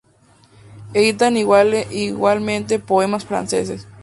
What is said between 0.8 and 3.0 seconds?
Editan igualmente